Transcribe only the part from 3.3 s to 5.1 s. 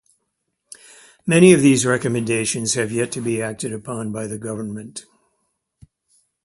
acted upon by the government.